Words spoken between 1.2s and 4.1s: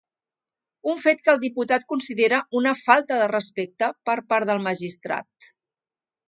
que el diputat considera una ‘falta de respecte’